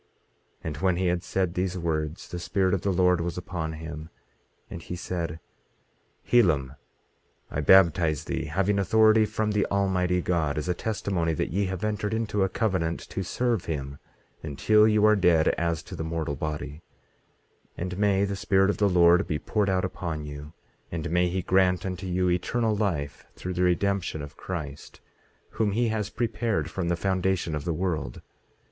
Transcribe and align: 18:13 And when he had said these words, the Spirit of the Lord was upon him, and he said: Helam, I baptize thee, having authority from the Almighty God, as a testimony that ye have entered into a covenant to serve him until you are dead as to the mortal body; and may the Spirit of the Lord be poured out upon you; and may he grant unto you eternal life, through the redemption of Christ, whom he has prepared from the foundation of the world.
18:13 0.01 0.07
And 0.63 0.77
when 0.77 0.95
he 0.95 1.05
had 1.09 1.23
said 1.23 1.53
these 1.53 1.77
words, 1.77 2.27
the 2.27 2.39
Spirit 2.39 2.73
of 2.73 2.81
the 2.81 2.89
Lord 2.89 3.21
was 3.21 3.37
upon 3.37 3.73
him, 3.73 4.09
and 4.67 4.81
he 4.81 4.95
said: 4.95 5.39
Helam, 6.27 6.75
I 7.51 7.61
baptize 7.61 8.23
thee, 8.23 8.45
having 8.45 8.79
authority 8.79 9.25
from 9.27 9.51
the 9.51 9.63
Almighty 9.67 10.19
God, 10.19 10.57
as 10.57 10.67
a 10.67 10.73
testimony 10.73 11.33
that 11.35 11.51
ye 11.51 11.65
have 11.65 11.83
entered 11.83 12.15
into 12.15 12.41
a 12.41 12.49
covenant 12.49 13.01
to 13.11 13.21
serve 13.23 13.65
him 13.65 13.99
until 14.41 14.87
you 14.87 15.05
are 15.05 15.15
dead 15.15 15.49
as 15.49 15.83
to 15.83 15.95
the 15.95 16.03
mortal 16.03 16.35
body; 16.35 16.81
and 17.77 17.95
may 17.99 18.25
the 18.25 18.35
Spirit 18.35 18.71
of 18.71 18.77
the 18.77 18.89
Lord 18.89 19.27
be 19.27 19.37
poured 19.37 19.69
out 19.69 19.85
upon 19.85 20.25
you; 20.25 20.53
and 20.91 21.11
may 21.11 21.27
he 21.29 21.43
grant 21.43 21.85
unto 21.85 22.07
you 22.07 22.27
eternal 22.27 22.75
life, 22.75 23.27
through 23.35 23.53
the 23.53 23.61
redemption 23.61 24.23
of 24.23 24.35
Christ, 24.35 24.99
whom 25.51 25.73
he 25.73 25.89
has 25.89 26.09
prepared 26.09 26.71
from 26.71 26.87
the 26.89 26.95
foundation 26.95 27.53
of 27.53 27.65
the 27.65 27.71
world. 27.75 28.23